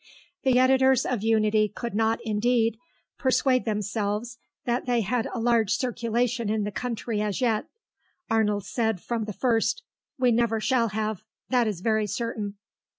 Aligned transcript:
The 0.41 0.57
editors 0.57 1.05
of 1.05 1.21
Unity 1.21 1.69
could 1.69 1.93
not, 1.93 2.19
indeed, 2.25 2.79
persuade 3.19 3.65
themselves 3.65 4.39
that 4.65 4.87
they 4.87 5.01
had 5.01 5.27
a 5.27 5.37
large 5.39 5.71
circulation 5.75 6.49
in 6.49 6.63
the 6.63 6.71
country 6.71 7.21
as 7.21 7.39
yet. 7.39 7.67
Arnold 8.27 8.65
said 8.65 8.99
from 8.99 9.25
the 9.25 9.31
first, 9.31 9.83
"We 10.17 10.31
never 10.31 10.59
shall 10.59 10.87
have. 10.87 11.21
That 11.49 11.67
is 11.67 11.81
very 11.81 12.07
certain." 12.07 12.55